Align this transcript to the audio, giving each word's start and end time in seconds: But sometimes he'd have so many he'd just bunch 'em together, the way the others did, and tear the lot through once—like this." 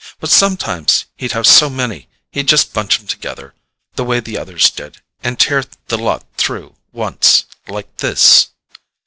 But 0.19 0.31
sometimes 0.31 1.05
he'd 1.15 1.33
have 1.33 1.45
so 1.45 1.69
many 1.69 2.09
he'd 2.31 2.47
just 2.47 2.73
bunch 2.73 2.99
'em 2.99 3.05
together, 3.05 3.53
the 3.93 4.03
way 4.03 4.19
the 4.19 4.35
others 4.35 4.71
did, 4.71 4.99
and 5.23 5.39
tear 5.39 5.63
the 5.89 5.97
lot 5.99 6.25
through 6.37 6.75
once—like 6.91 7.97
this." 7.97 8.47